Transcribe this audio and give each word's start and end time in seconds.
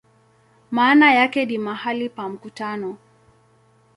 Maana 0.71 1.13
yake 1.13 1.45
ni 1.45 1.57
"mahali 1.57 2.09
pa 2.09 2.29
mkutano". 2.29 2.97